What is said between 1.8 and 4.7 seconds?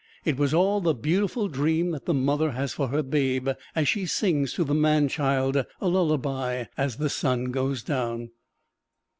that the mother has for her babe as she sings to